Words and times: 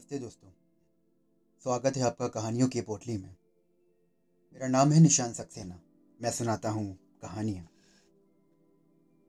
नमस्ते 0.00 0.18
दोस्तों। 0.18 0.50
स्वागत 1.64 1.96
है 1.96 2.02
आपका 2.02 2.26
कहानियों 2.28 2.68
की 2.68 2.80
पोटली 2.80 3.16
में। 3.18 3.36
मेरा 4.52 4.68
नाम 4.68 4.92
है 4.92 5.00
निशान 5.00 5.32
सक्सेना। 5.32 5.78
मैं 6.22 6.30
सुनाता 6.30 6.70
हूँ 6.70 6.84
कहानियाँ। 7.22 7.64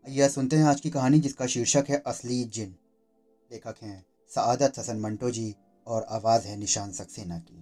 आइए 0.05 0.29
सुनते 0.29 0.55
हैं 0.55 0.63
आज 0.63 0.81
की 0.81 0.89
कहानी 0.89 1.19
जिसका 1.19 1.47
शीर्षक 1.47 1.85
है 1.89 2.01
असली 2.07 2.43
जिन। 2.43 2.75
लेखक 3.51 3.75
हैं 3.81 4.05
सआदत 4.31 4.79
हसन 4.79 4.99
मंटो 4.99 5.31
जी 5.31 5.55
और 5.87 6.05
आवाज़ 6.09 6.47
है 6.47 6.57
निशान 6.57 6.91
सक्सेना 6.91 7.39
की। 7.39 7.59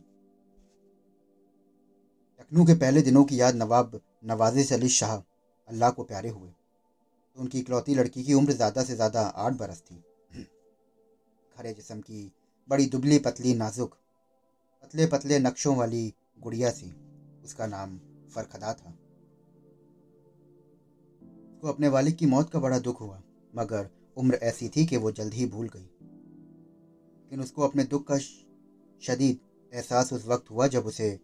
लखनऊ 2.39 2.65
के 2.65 2.73
पहले 2.75 3.01
दिनों 3.01 3.23
की 3.23 3.41
याद 3.41 3.55
नवाब 3.55 4.01
नवाजिश 4.25 4.73
अली 4.73 4.89
शाह 4.89 5.15
अल्लाह 5.15 5.91
को 5.91 6.03
प्यारे 6.03 6.29
हुए। 6.29 6.49
तो 6.49 7.41
उनकी 7.41 7.59
इकलौती 7.59 7.95
लड़की 7.95 8.23
की 8.23 8.33
उम्र 8.33 8.53
ज़्यादा 8.53 8.83
से 8.83 8.95
ज़्यादा 8.95 9.21
आठ 9.21 9.53
बरस 9.53 9.81
थी। 9.81 10.03
खरे 11.57 11.73
जिसम 11.73 12.01
की 12.01 12.31
बड़ी 12.69 12.85
दुबली 12.85 13.19
पतली 13.19 13.53
नाजुक, 13.53 13.95
पतले 14.83 15.05
पतले 15.07 15.39
नक्शों 15.39 15.75
वाली 15.75 16.13
गुड़िया 16.39 16.69
सी 16.69 16.91
उसका 17.43 17.67
नाम 17.67 17.97
फरखदा 18.35 18.73
था। 18.73 18.89
उसको 21.53 21.67
अपने 21.67 21.87
वालिद 21.87 22.15
की 22.15 22.25
मौत 22.25 22.49
का 22.49 22.59
बड़ा 22.59 22.79
दुख 22.79 23.01
हुआ, 23.01 23.21
मगर 23.55 23.89
उम्र 24.17 24.35
ऐसी 24.35 24.69
थी 24.69 24.85
कि 24.85 24.97
वो 24.97 25.11
जल्द 25.11 25.33
ही 25.33 25.45
भूल 25.45 25.69
गई। 25.69 25.79
लेकिन 25.79 27.41
उसको 27.41 27.61
अपने 27.61 27.83
दुख 27.83 28.07
का 28.07 28.17
शदीद 28.17 29.39
एहसास 29.73 30.13
उस 30.13 30.25
वक्त 30.25 30.51
हुआ 30.51 30.67
जब 30.67 30.85
उसे 30.85 31.19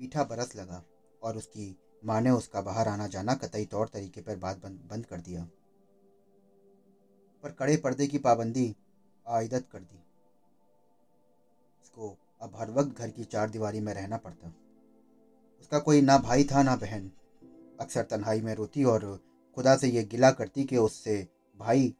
मीठा 0.00 0.24
बरस 0.24 0.56
लगा 0.56 0.84
और 1.22 1.36
उसकी 1.36 1.76
माँ 2.04 2.20
ने 2.20 2.30
उसका 2.30 2.60
बाहर 2.60 2.88
आना 2.88 3.06
जाना 3.06 3.34
कतई 3.34 3.64
तौर 3.64 3.88
तरीके 3.88 4.20
पर 4.20 4.36
बात 4.36 4.66
बंद 4.66 5.06
कर 5.06 5.20
दिया। 5.20 5.48
पर 7.42 7.52
कड़े 7.52 7.76
पर्दे 7.76 8.06
की 8.06 8.18
पाबंदी 8.18 8.76
आयदत 9.28 9.68
कर 9.72 9.78
दी। 9.78 10.04
उसको 11.82 12.18
अब 12.40 12.52
हर 12.56 12.70
वक्त 12.70 12.98
घर 12.98 13.10
की 13.10 13.24
चार 13.24 13.50
दीवारी 13.50 13.80
में 13.80 13.94
रहना 13.94 14.16
पड़ता। 14.16 14.52
उसका 15.60 15.78
कोई 15.78 16.00
ना 16.00 16.18
भाई 16.18 16.44
था, 16.44 16.62
ना 16.62 16.76
बहन। 16.76 17.10
अक्सर 17.80 18.02
तन्हाई 18.02 18.40
में 18.40 18.54
रोती 18.54 18.84
और 18.84 19.20
खुदा 19.54 19.76
से 19.76 19.88
ये 19.88 20.02
गिला 20.02 20.30
करती 20.30 20.64
कि 20.64 20.76
उससे 20.76 21.28
भाई, 21.58 21.94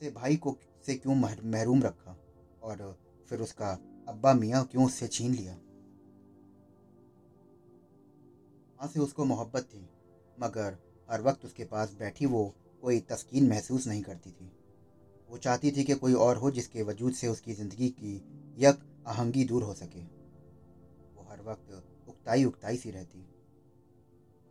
से 0.00 0.10
भाई 0.10 0.36
को 0.36 0.58
से 0.86 0.94
क्यों 0.94 1.14
महरूम 1.14 1.82
रखा 1.82 2.16
और 2.62 2.98
फिर 3.28 3.40
उसका 3.40 3.78
अब्बा 4.08 4.32
मियाँ 4.34 4.64
क्यों 4.64 4.86
उससे 4.86 5.08
छीन 5.08 5.34
लिया? 5.34 5.54
माँ 8.80 8.88
से 8.88 9.00
उसको 9.00 9.24
मोहब्बत 9.24 9.62
थी, 9.62 9.88
मगर 10.40 10.78
हर 11.10 11.20
वक्त 11.20 11.44
उसके 11.44 11.64
पास 11.64 11.96
बैठी 11.98 12.26
वो 12.26 12.54
कोई 12.82 13.00
तस्कीन 13.00 13.48
महसूस 13.48 13.86
नहीं 13.86 14.02
करती 14.02 14.30
थी। 14.30 14.55
वो 15.30 15.38
चाहती 15.38 15.70
थी 15.72 15.84
कि 15.84 15.94
कोई 15.94 16.12
और 16.14 16.36
हो 16.36 16.50
जिसके 16.50 16.82
वजूद 16.82 17.12
से 17.12 17.28
उसकी 17.28 17.52
ज़िंदगी 17.52 17.88
की 17.88 18.14
यक 18.58 19.04
आहंगी 19.06 19.44
दूर 19.44 19.62
हो 19.62 19.74
सके। 19.74 20.00
वो 20.00 21.26
हर 21.30 21.40
वक्त 21.40 21.84
उकताई 22.08 22.44
उकताई 22.44 22.76
सी 22.76 22.90
रहती। 22.90 23.28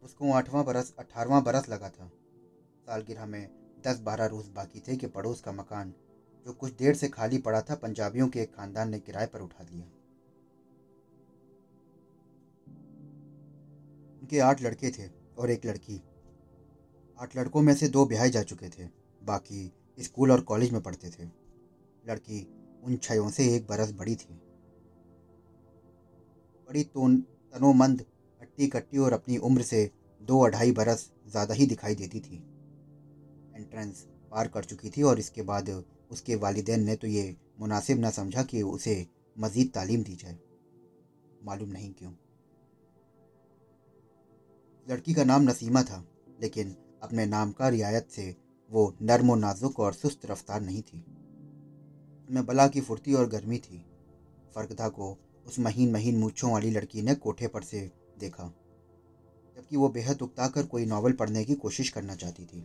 उसको 0.03 0.31
आठवां 0.31 0.65
बरस 0.65 0.93
अठारहवां 0.99 1.43
बरस 1.43 1.69
लगा 1.69 1.89
था। 1.89 2.11
सालगिरह 2.85 3.25
में 3.25 3.49
दस 3.87 3.99
बारह 3.99 4.25
रोज़ 4.25 4.49
बाकी 4.49 4.79
थे 4.79 4.95
कि 4.95 5.07
पड़ोस 5.07 5.41
का 5.41 5.51
मकान, 5.51 5.93
जो 6.45 6.53
कुछ 6.53 6.73
देर 6.73 6.95
से 6.95 7.07
खाली 7.07 7.37
पड़ा 7.37 7.61
था, 7.61 7.75
पंजाबियों 7.75 8.27
के 8.27 8.39
एक 8.39 8.55
खानदान 8.55 8.89
ने 8.89 8.99
किराए 8.99 9.25
पर 9.25 9.41
उठा 9.41 9.63
लिया। 9.63 9.85
उनके 14.21 14.39
आठ 14.39 14.61
लड़के 14.61 14.91
थे 14.91 15.09
और 15.37 15.51
एक 15.51 15.65
लड़की। 15.65 16.01
आठ 17.19 17.37
लड़कों 17.37 17.61
में 17.61 17.75
से 17.75 17.87
दो 17.87 18.05
ब्याह 18.05 18.27
जा 18.27 18.43
चुके 18.43 18.69
थे। 18.69 18.87
बाकी 19.23 19.73
स्कूल 19.97 20.31
और 20.31 20.41
कॉलेज 20.43 20.71
में 20.71 20.81
पढ़ते 20.81 21.09
थे। 21.09 21.23
लड़की 22.03 22.41
उन 22.83 22.97
छयों 22.97 23.29
से 23.29 23.43
एक 23.55 23.67
बरस 23.67 23.91
बड़ी 23.93 24.15
थी। 24.15 24.33
बड़ी 26.69 26.83
तो 26.85 27.07
तनोमंद 27.53 28.05
हट्टी 28.41 28.67
कट्टी 28.67 28.97
और 28.97 29.13
अपनी 29.13 29.37
उम्र 29.39 29.61
से 29.61 29.89
दो 30.21 30.39
अढ़ाई 30.39 30.71
बरस 30.71 31.09
ज़्यादा 31.27 31.53
ही 31.53 31.65
दिखाई 31.65 31.95
देती 31.95 32.19
थी। 32.19 32.35
एंट्रेंस 33.55 34.05
पार 34.31 34.47
कर 34.47 34.63
चुकी 34.63 34.89
थी 34.89 35.03
और 35.03 35.19
इसके 35.19 35.41
बाद 35.43 35.69
उसके 36.11 36.35
वालिदेन 36.35 36.83
ने 36.83 36.95
तो 36.95 37.07
ये 37.07 37.35
मुनासिब 37.59 37.99
ना 37.99 38.09
समझा 38.11 38.43
कि 38.43 38.61
उसे 38.63 39.05
मज़ीद 39.35 39.71
तालीम 39.73 40.03
दी 40.03 40.15
जाए। 40.15 40.37
मालूम 41.43 41.69
नहीं 41.69 41.91
क्यों। 41.93 42.11
लड़की 44.87 45.13
का 45.13 45.23
नाम 45.23 45.41
नसीमा 45.41 45.83
था, 45.83 46.03
लेकिन 46.41 46.75
अपने 47.03 47.25
नाम 47.25 47.51
का 47.51 47.69
रियायत 47.69 48.07
से 48.09 48.35
वो 48.71 48.93
नर्म 49.01 49.33
नाजुक 49.35 49.79
और 49.79 49.93
सुस्त 49.93 50.25
रफ्तार 50.25 50.61
नहीं 50.61 50.81
थी। 50.81 50.97
उनमें 52.29 52.45
बला 52.45 52.67
की 52.67 52.81
फुर्ती 52.81 53.13
और 53.13 53.27
गर्मी 53.29 53.57
थी। 53.59 53.77
फरकदा 54.55 54.87
को 54.89 55.17
उस 55.45 55.59
महीन 55.59 55.91
महीन 55.91 56.17
मूछों 56.17 56.51
वाली 56.51 56.69
लड़की 56.71 57.01
ने 57.01 57.15
कोठे 57.15 57.47
पर 57.47 57.63
से 57.63 57.79
देखा, 58.19 58.43
जबकि 59.57 59.77
वो 59.77 59.89
बेहद 59.89 60.21
उकता 60.21 60.47
कर 60.47 60.65
कोई 60.65 60.85
नावल 60.85 61.13
पढ़ने 61.13 61.43
की 61.45 61.55
कोशिश 61.55 61.89
करना 61.89 62.15
चाहती 62.15 62.45
थी। 62.45 62.61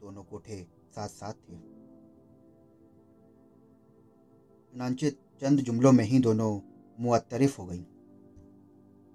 दोनों 0.00 0.22
कोठे 0.22 0.62
साथ 0.96 1.08
साथ 1.08 1.32
थे। 1.48 1.58
नानचे 4.72 5.10
चंद 5.10 5.60
जुमलों 5.60 5.92
में 5.92 6.04
ही 6.04 6.18
दोनों 6.18 6.58
मुअतरफ 6.98 7.58
हो 7.58 7.66
गई। 7.66 7.82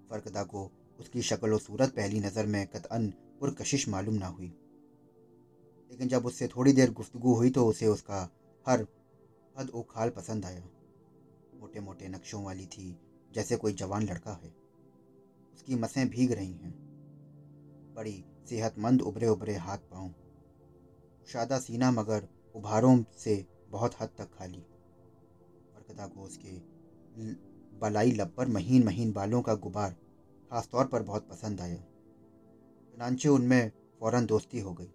फरकदा 0.10 0.44
को 0.44 0.70
उसकी 1.00 1.22
शक्ल 1.22 1.54
और 1.54 1.60
सूरत 1.60 1.90
पहली 1.90 2.20
नज़र 2.20 2.46
में 2.46 2.66
कतअन 2.68 3.08
पुरकशिश 3.40 3.88
मालूम 3.90 4.16
ना 4.16 4.28
हुई। 4.28 4.54
लेकिन 5.92 6.08
जब 6.08 6.26
उससे 6.26 6.48
थोड़ी 6.48 6.74
देर 6.74 6.92
गुफ्तगु 6.92 7.34
हुई 7.34 7.50
तो 7.50 7.66
उसे 7.66 7.88
उसका 7.88 8.30
हर 8.68 8.88
हद 9.58 9.70
ओ 9.70 9.82
खाल 9.82 10.10
पसंद 10.10 10.46
आया। 10.46 10.64
मोटे 11.56 11.80
मोटे 11.80 12.08
नक्शों 12.08 12.44
वाली 12.44 12.66
थी, 12.66 13.00
जैसे 13.32 13.58
कोई 13.58 13.74
जवान 13.74 14.04
लड़का 14.04 14.32
है। 14.32 14.54
उसकी 15.54 15.76
मसें 15.76 16.10
भीग 16.10 16.32
रही 16.32 16.54
हैं। 16.54 16.74
बड़ी 17.96 18.26
सेहतमंद 18.50 19.02
उभरे 19.02 19.28
उभरे 19.28 19.56
हाथ 19.56 19.78
पाँव। 19.78 20.14
शादा 21.28 21.60
सीना 21.60 21.92
मगर 21.92 22.28
उभारों 22.56 23.04
से 23.18 23.46
बहुत 23.70 24.02
हद 24.02 24.10
तक 24.18 24.30
खाली। 24.34 24.64
बरकदा 25.74 26.08
को 26.08 26.22
उसके 26.22 26.58
बलाई 27.80 28.12
लब 28.12 28.34
पर 28.38 28.48
महीन 28.48 28.84
महीन 28.84 29.12
बालों 29.12 29.42
का 29.42 29.54
गुबार 29.56 29.92
खास 30.52 30.70
तौर 30.72 30.86
पर 30.86 31.04
बहुत 31.04 31.30
पसंद 31.30 31.62
आया। 31.62 31.76
चनानचे 31.76 33.30
उनमें 33.30 33.72
फ़ौरन 34.00 34.26
दोस्ती 34.26 34.60
हो 34.60 34.74
गई। 34.74 34.94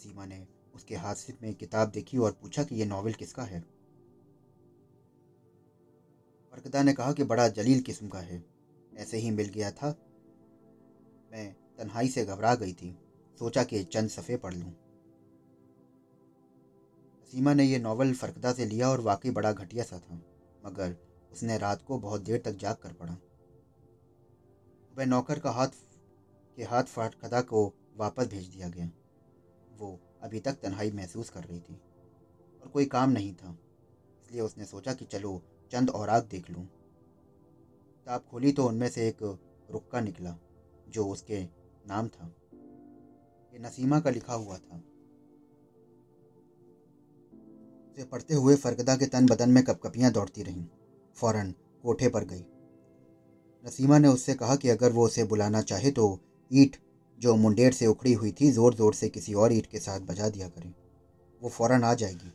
सीमा 0.00 0.26
ने 0.26 0.46
उसके 0.74 0.96
हाथ 0.96 1.14
में 1.42 1.54
किताब 1.54 1.88
देखी 1.88 2.18
और 2.18 2.32
पूछा 2.32 2.64
कि 2.64 2.76
यह 2.76 2.86
नावल 2.86 3.12
किसका 3.12 3.42
है? 3.42 3.60
फरकदा 6.52 6.82
ने 6.82 6.92
कहा 6.92 7.12
कि 7.12 7.24
बड़ा 7.24 7.48
जलील 7.48 7.80
किस्म 7.80 8.08
का 8.08 8.18
है। 8.18 8.44
ऐसे 8.94 9.18
ही 9.18 9.30
मिल 9.30 9.48
गया 9.48 9.70
था। 9.70 9.88
मैं 11.32 11.54
तन्हाई 11.78 12.08
से 12.08 12.24
घबरा 12.24 12.54
गई 12.54 12.72
थी। 12.72 12.98
सोचा 13.38 13.64
कि 13.64 13.84
चंद 13.84 14.08
सफ़े 14.08 14.36
पढ़ 14.36 14.54
लूँ। 14.54 14.72
सीमा 17.32 17.54
ने 17.54 17.64
यह 17.64 17.78
नावल 17.78 18.14
फरकदा 18.14 18.52
से 18.52 18.64
लिया 18.64 18.88
और 18.90 19.00
वाकई 19.00 19.30
बड़ा 19.30 19.52
घटिया 19.52 19.84
सा 19.84 19.98
था, 19.98 20.14
मगर 20.64 20.96
उसने 21.32 21.58
रात 21.58 21.82
को 21.82 21.98
बहुत 21.98 22.20
देर 22.20 22.42
तक 22.44 22.52
जाग 22.52 22.76
कर 22.76 22.92
पढ़ा। 22.92 23.16
वह 24.98 25.04
नौकर 25.04 25.38
का 25.38 25.50
हाथ, 25.50 25.68
के 26.56 26.64
हाथ 26.64 26.84
फरकदा 26.84 27.40
को 27.40 27.72
वापस 27.96 28.26
भेज 28.26 28.46
दिया 28.46 28.68
गया। 28.68 28.90
वो 29.80 29.98
अभी 30.22 30.40
तक 30.40 30.52
तन्हाई 30.52 30.90
महसूस 30.90 31.30
कर 31.30 31.44
रही 31.44 31.60
थी। 31.60 31.80
और 32.62 32.68
कोई 32.68 32.84
काम 32.84 33.10
नहीं 33.10 33.34
था, 33.34 33.58
इसलिए 34.24 34.40
उसने 34.40 34.64
सोचा 34.64 34.92
कि 34.92 35.04
चलो 35.04 35.42
चंद 35.72 35.90
और 35.90 36.08
आग 36.08 36.26
देख 36.30 36.50
लूँ। 36.50 36.62
किताब 36.62 38.24
खोली 38.30 38.52
तो 38.52 38.66
उनमें 38.66 38.88
से 38.88 39.08
एक 39.08 39.22
रुक्का 39.70 40.00
निकला, 40.00 40.36
जो 40.88 41.06
उसके 41.06 41.42
नाम 41.86 42.08
था। 42.08 42.34
ये 43.52 43.58
नसीमा 43.58 44.00
का 44.00 44.10
लिखा 44.10 44.34
हुआ 44.34 44.56
था। 44.56 44.82
उसे 47.90 48.04
पढ़ते 48.04 48.34
हुए 48.34 48.56
फरकदा 48.56 48.96
के 48.96 49.06
तन 49.06 49.26
बदन 49.26 49.50
में 49.50 49.62
कपकपियाँ 49.64 50.12
दौड़ती 50.12 50.42
रहीं, 50.42 50.66
फ़ौरन 51.16 51.54
कोठे 51.82 52.08
पर 52.08 52.24
गई। 52.24 52.44
नसीमा 53.64 53.98
ने 53.98 54.08
उससे 54.08 54.34
कहा 54.34 54.56
कि 54.56 54.68
अगर 54.68 54.92
वो 54.92 55.04
उसे 55.06 55.24
बुलाना 55.24 55.62
चाहे 55.62 55.90
तो 55.90 56.20
ईट 56.52 56.76
जो 57.20 57.34
मुंडेर 57.36 57.72
से 57.72 57.86
उखड़ी 57.86 58.12
हुई 58.14 58.30
थी 58.32 58.50
ज़ोर 58.52 58.74
ज़ोर 58.74 58.94
से 58.94 59.08
किसी 59.08 59.34
और 59.34 59.52
ईट 59.52 59.66
के 59.66 59.78
साथ 59.78 60.00
बजा 60.02 60.28
दिया 60.28 60.48
करें। 60.48 60.72
वो 61.42 61.48
फ़ौरन 61.48 61.84
आ 61.84 61.92
जाएगी। 61.94 62.32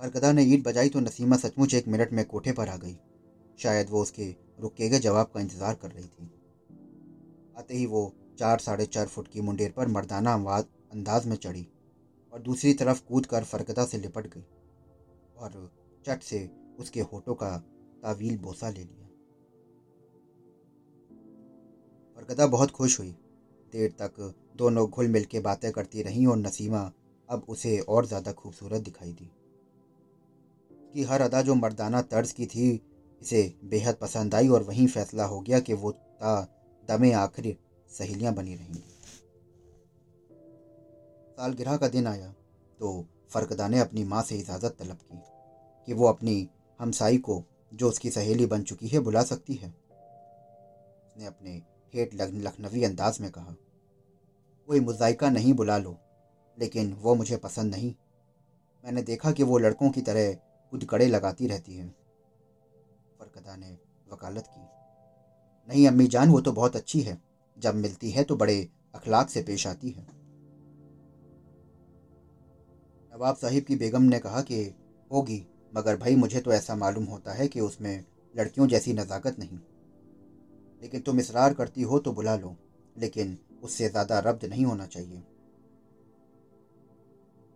पर 0.00 0.32
ने 0.32 0.42
ईट 0.44 0.62
बजाई 0.64 0.88
तो 0.88 1.00
नसीमा 1.00 1.36
सचमुच 1.36 1.74
एक 1.74 1.88
मिनट 1.88 2.12
में 2.12 2.24
कोठे 2.26 2.52
पर 2.52 2.68
आ 2.68 2.76
गई। 2.76 2.96
शायद 3.58 3.90
वो 3.90 4.02
उसके 4.02 4.34
रुके 4.60 4.88
गए 4.88 4.98
जवाब 5.00 5.30
का 5.34 5.40
इंतज़ार 5.40 5.74
कर 5.74 5.90
रही 5.90 6.04
थी। 6.04 6.30
आते 7.58 7.74
ही 7.74 7.86
वो 7.86 8.12
चार 8.38 8.58
साढ़े 8.58 8.86
चार 8.86 9.06
फुट 9.06 9.28
की 9.28 9.40
मुंडेर 9.40 9.72
पर 9.76 9.88
मर्दाना 9.88 10.32
आवाज़ 10.32 10.64
अंदाज 10.92 11.26
में 11.26 11.36
चढ़ी 11.36 11.66
और 12.32 12.40
दूसरी 12.40 12.72
तरफ़ 12.74 13.02
कूद 13.04 13.26
कर 13.26 13.44
फरकदा 13.44 13.84
से 13.86 13.98
लिपट 13.98 14.26
गई 14.26 14.44
और 15.36 15.70
चट 16.04 16.22
से 16.22 16.48
उसके 16.78 17.00
होठों 17.02 17.34
का 17.34 17.56
तावील 18.02 18.38
बोसा 18.38 18.68
ले 18.70 18.80
लिया। 18.80 19.07
गदा 22.28 22.46
बहुत 22.46 22.70
खुश 22.70 22.98
हुई। 23.00 23.10
देर 23.72 23.90
तक 24.00 24.34
दोनों 24.56 24.86
घुल 24.88 25.08
मिल 25.08 25.24
के 25.24 25.40
बातें 25.40 25.70
करती 25.72 26.02
रहीं 26.02 26.26
और 26.26 26.36
नसीमा 26.36 26.80
अब 27.28 27.44
उसे 27.48 27.78
और 27.80 28.06
ज़्यादा 28.06 28.32
खूबसूरत 28.32 28.82
दिखाई 28.82 29.12
दी। 29.12 29.30
कि 30.94 31.02
हर 31.02 31.20
अदा 31.20 31.40
जो 31.42 31.54
मर्दाना 31.54 32.02
तर्ज 32.02 32.32
की 32.32 32.46
थी, 32.46 32.68
इसे 33.22 33.54
बेहद 33.64 33.94
पसंद 33.94 34.34
आई 34.34 34.48
और 34.48 34.62
वहीं 34.62 34.86
फैसला 34.86 35.24
हो 35.24 35.40
गया 35.40 35.60
कि 35.60 35.72
वो 35.74 35.90
ता 35.92 36.40
दमे 36.88 37.12
आखिर 37.12 37.56
सहेलियाँ 37.90 38.34
बनी 38.34 38.54
रहेंगी। 38.54 38.82
सालगिरह 41.38 41.76
का 41.76 41.88
दिन 41.88 42.06
आया 42.06 42.28
तो 42.80 43.04
फरकदा 43.30 43.68
ने 43.68 43.78
अपनी 43.78 44.04
माँ 44.04 44.22
से 44.22 44.36
इजाज़त 44.36 44.76
तलब 44.78 44.98
की, 45.02 45.18
कि 45.88 45.92
वो 45.94 46.06
अपनी 46.08 46.48
हमसाई 46.80 47.16
को, 47.18 47.42
जो 47.74 47.88
उसकी 47.88 48.10
सहेली 48.10 48.46
बन 48.46 48.62
चुकी 48.62 48.88
है, 48.88 49.00
बुला 49.00 49.22
सकती 49.24 49.54
है। 49.54 49.68
उसने 49.68 51.26
अपने 51.26 51.60
ठेठ 51.92 52.14
लखनवी 52.14 52.84
अंदाज 52.84 53.18
में 53.20 53.30
कहा, 53.30 53.54
कोई 54.68 54.80
मुजायका 54.80 55.30
नहीं 55.30 55.52
बुला 55.54 55.76
लो, 55.78 55.96
लेकिन 56.58 56.92
वो 56.94 57.14
मुझे 57.14 57.36
पसंद 57.36 57.74
नहीं। 57.74 57.94
मैंने 58.84 59.02
देखा 59.02 59.32
कि 59.32 59.42
वो 59.42 59.58
लड़कों 59.58 59.90
की 59.90 60.00
तरह 60.02 60.32
खुद 60.72 60.84
कड़े 60.84 61.06
लगाती 61.06 61.46
रहती 61.46 61.76
है। 61.76 61.88
फरकदा 63.20 63.56
ने 63.56 63.76
वकालत 64.12 64.46
की, 64.48 64.60
नहीं 65.68 65.86
अम्मी 65.88 66.06
जान, 66.06 66.30
वो 66.30 66.40
तो 66.40 66.52
बहुत 66.52 66.76
अच्छी 66.76 67.00
है। 67.00 67.20
जब 67.56 67.74
मिलती 67.74 68.10
है 68.10 68.24
तो 68.24 68.36
बड़े 68.36 68.68
अखलाक 68.94 69.30
से 69.30 69.42
पेश 69.42 69.66
आती 69.66 69.90
है। 69.90 70.06
नवाब 73.12 73.36
साहिब 73.36 73.64
की 73.64 73.76
बेगम 73.76 74.02
ने 74.02 74.18
कहा 74.18 74.40
कि, 74.42 74.62
होगी, 75.10 75.44
मगर 75.72 75.96
भाई 75.96 76.16
मुझे 76.16 76.40
तो 76.40 76.52
ऐसा 76.52 76.74
मालूम 76.74 77.04
होता 77.04 77.32
है 77.32 77.48
कि 77.48 77.60
उसमें 77.60 78.04
लड़कियों 78.34 78.66
जैसी 78.66 78.92
नज़ाकत 78.92 79.38
नहीं। 79.38 79.58
लेकिन 80.82 81.00
तुम 81.00 81.20
इसरार 81.20 81.54
करती 81.54 81.82
हो 81.82 81.98
तो 81.98 82.12
बुला 82.12 82.36
लो, 82.36 82.56
लेकिन 82.96 83.38
उससे 83.62 83.88
ज़्यादा 83.88 84.18
रब्द 84.20 84.44
नहीं 84.44 84.64
होना 84.64 84.86
चाहिए। 84.86 85.22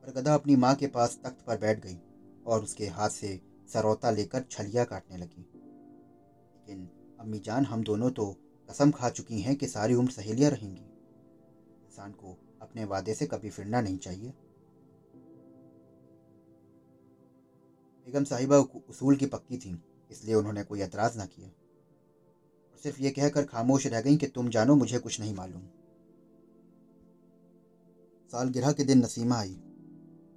गदा 0.05 0.35
अपनी 0.35 0.57
माँ 0.57 0.75
के 0.75 0.87
पास 0.87 1.19
तख्त 1.25 1.45
पर 1.47 1.59
बैठ 1.59 1.81
गई 1.81 1.97
और 2.47 2.63
उसके 2.63 2.87
हाथ 2.89 3.11
से 3.11 3.41
सरौता 3.69 4.11
लेकर 4.11 4.45
छलिया 4.51 4.85
काटने 4.85 5.17
लगी। 5.17 5.41
लेकिन 5.41 6.89
अम्मी 7.21 7.39
जान, 7.39 7.65
हम 7.65 7.83
दोनों 7.83 8.11
तो 8.11 8.27
कसम 8.69 8.91
खा 8.91 9.09
चुकी 9.11 9.41
हैं 9.41 9.55
कि 9.57 9.67
सारी 9.69 9.95
उम्र 9.95 10.11
सहेलियाँ 10.11 10.51
रहेंगी। 10.51 10.81
इंसान 10.81 12.13
को 12.13 12.37
अपने 12.63 12.85
वादे 12.85 13.15
से 13.15 13.27
कभी 13.27 13.51
फिरना 13.51 13.81
नहीं 13.81 13.99
चाहिए। 13.99 14.31
बेगम 18.07 18.25
साहिबा 18.25 18.59
उसूल 18.59 19.17
की 19.17 19.27
पक्की 19.27 19.57
थी, 19.57 19.79
इसलिए 20.11 20.35
उन्होंने 20.35 20.63
कोई 20.65 20.81
एतराज़ 20.83 21.19
ना 21.19 21.27
किया। 21.27 21.49
सिर्फ़ 22.83 23.01
ये 23.01 23.11
कहकर 23.11 23.45
खामोश 23.45 23.87
रह 23.87 24.01
गई 24.01 24.17
कि 24.17 24.27
तुम 24.27 24.49
जानो, 24.49 24.75
मुझे 24.75 24.99
कुछ 24.99 25.21
नहीं 25.21 25.35
मालूम। 25.35 25.63
सालगिरह 28.33 28.73
के 28.73 28.85
दिन 28.85 28.99
नसीमा 28.99 29.37
आई। 29.37 29.55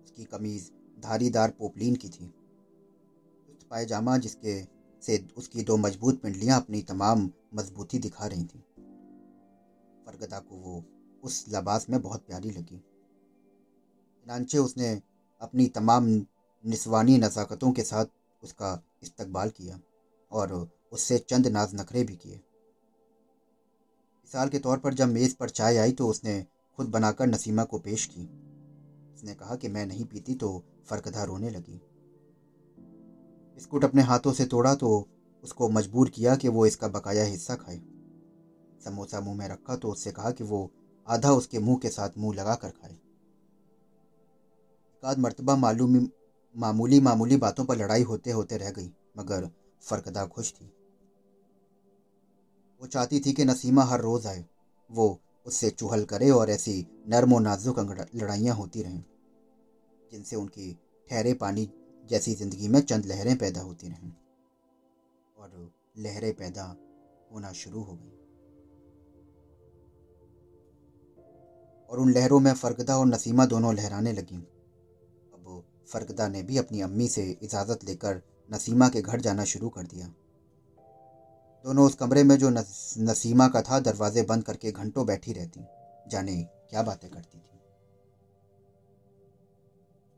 उसकी 0.03 0.24
कमीज़ 0.24 0.71
धारीदार 1.00 1.51
पोपलीन 1.51 1.95
की 1.95 2.09
थी। 2.09 2.33
पायजामा 3.71 4.18
जिसके 4.18 4.63
से 5.01 5.27
उसकी 5.38 5.62
दो 5.62 5.77
मज़बूत 5.77 6.21
पिंडलियाँ 6.21 6.62
अपनी 6.62 6.81
तमाम 6.81 7.31
मजबूती 7.53 8.00
दिखा 8.00 8.27
रही 8.27 8.44
थीं। 8.44 8.59
फरगदा 10.06 10.39
को 10.39 10.56
वो 10.56 10.83
उस 11.24 11.45
लबास 11.50 11.89
में 11.89 12.01
बहुत 12.01 12.25
प्यारी 12.27 12.51
लगी। 12.51 12.77
चनानचे 14.25 14.57
उसने 14.57 15.01
अपनी 15.42 15.68
तमाम 15.68 16.25
निस्वानी 16.65 17.18
नज़ाकतों 17.18 17.71
के 17.71 17.83
साथ 17.83 18.06
उसका 18.44 18.83
इस्तकबाल 19.03 19.50
किया 19.50 19.80
और 20.31 20.71
उससे 20.95 21.18
चंद 21.19 21.47
नाज 21.47 21.74
नखरे 21.75 22.03
भी 22.03 22.15
किए। 22.15 22.36
मिसाल 24.24 24.50
के 24.50 24.59
तौर 24.59 24.77
पर 24.77 24.94
जब 24.94 25.07
मेज़ 25.07 25.36
पर 25.36 25.50
चाय 25.50 25.77
आई 25.77 25.92
तो 25.92 26.07
उसने 26.07 26.45
खुद 26.77 26.88
बनाकर 26.88 27.27
नसीमा 27.27 27.63
को 27.63 27.80
पेश 27.80 28.06
की। 28.06 28.24
उसने 29.15 29.33
कहा 29.33 29.56
कि 29.56 29.68
मैं 29.68 29.86
नहीं 29.86 30.06
पीती 30.06 30.36
तो 30.36 30.63
फरकदा 30.86 31.24
रोने 31.24 31.50
लगी। 31.50 31.81
बिस्कुट 33.57 33.83
अपने 33.83 34.01
हाथों 34.01 34.33
से 34.33 34.45
तोड़ा 34.45 34.74
तो 34.75 34.89
उसको 35.44 35.69
मजबूर 35.69 36.09
किया 36.09 36.36
कि 36.36 36.47
वो 36.47 36.65
इसका 36.65 36.88
बकाया 36.88 37.24
हिस्सा 37.24 37.56
खाए। 37.56 37.77
समोसा 38.86 39.19
मुँह 39.19 39.38
में 39.38 39.47
रखा 39.47 39.75
तो 39.75 39.89
उससे 39.89 40.12
कहा 40.12 40.31
कि 40.31 40.44
वो 40.44 40.69
आधा 41.07 41.31
उसके 41.31 41.59
मुँह 41.59 41.77
के 41.77 41.89
साथ 41.89 42.18
मुँह 42.18 42.36
लगा 42.36 42.56
कर 42.56 42.69
खाए। 42.71 42.97
एक 45.03 45.18
मरतबा 45.18 45.56
मालूम 45.56 46.07
मामूली 46.56 47.00
मामूली 47.00 47.38
बातों 47.38 47.65
पर 47.65 47.77
लड़ाई 47.77 48.03
होते 48.03 48.31
होते 48.31 48.57
रह 48.57 48.71
गई, 48.71 48.89
मगर 49.18 49.50
फरकदा 49.81 50.25
खुश 50.25 50.51
थी। 50.53 50.71
वो 52.81 52.88
चाहती 52.88 53.19
थी 53.19 53.33
कि 53.33 53.45
नसीमा 53.45 53.83
हर 53.83 54.01
रोज़ 54.01 54.27
आए। 54.27 54.45
वो 54.89 55.19
उससे 55.45 55.69
चुहल 55.69 56.04
करे 56.06 56.30
और 56.30 56.50
ऐसी 56.50 56.86
नरम 57.10 57.33
और 57.33 57.42
नाजुक 57.42 57.80
लड़ाइयाँ 58.16 58.56
होती 58.56 58.81
रहें, 58.83 59.04
जिनसे 60.12 60.36
उनकी 60.36 60.72
ठहरे 61.10 61.33
पानी 61.33 61.69
जैसी 62.10 62.33
ज़िंदगी 62.36 62.68
में 62.68 62.80
चंद 62.81 63.06
लहरें 63.06 63.38
पैदा 63.38 63.62
होती 63.62 63.88
रहें। 63.88 64.12
और 65.38 65.74
लहरें 65.98 66.33
पैदा 66.33 66.63
होना 67.31 67.51
शुरू 67.51 67.83
हो 67.83 67.95
गई। 67.95 68.12
और 71.89 72.00
उन 72.00 72.12
लहरों 72.12 72.39
में 72.39 72.54
फरगदा 72.54 72.98
और 72.98 73.06
नसीमा 73.06 73.45
दोनों 73.45 73.74
लहराने 73.75 74.13
लगीं। 74.13 74.38
अब 74.38 75.63
फरगदा 75.88 76.28
ने 76.28 76.44
भी 76.44 76.57
अपनी 76.57 76.81
अम्मी 76.81 77.07
से 77.07 77.24
इजाज़त 77.42 77.83
लेकर 77.83 78.21
नसीमा 78.54 78.89
के 78.89 79.01
घर 79.01 79.21
जाना 79.21 79.44
शुरू 79.44 79.69
कर 79.69 79.83
दिया। 79.83 80.13
दोनों 81.66 81.86
उस 81.86 81.96
कमरे 81.96 82.24
में 82.24 82.36
जो 82.38 82.50
नसीमा 82.50 83.48
का 83.48 83.62
था, 83.62 83.80
दरवाजे 83.80 84.22
बंद 84.24 84.44
करके 84.44 84.72
घंटों 84.72 85.06
बैठी 85.06 85.34
रहती। 85.34 85.62
जाने 86.10 86.36
क्या 86.70 86.82
बातें 86.84 87.10
करती 87.10 87.38
थी। 87.38 87.60